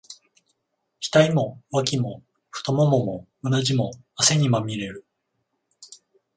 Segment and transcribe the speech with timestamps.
[0.99, 5.05] 額も、脇も、太腿も、うなじも、汗にまみれる。